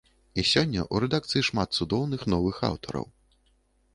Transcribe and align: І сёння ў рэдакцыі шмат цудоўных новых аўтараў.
І 0.39 0.43
сёння 0.51 0.79
ў 0.83 0.95
рэдакцыі 1.03 1.41
шмат 1.49 1.69
цудоўных 1.77 2.21
новых 2.35 2.55
аўтараў. 2.69 3.05